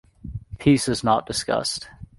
[0.57, 1.87] Peace is not discussed.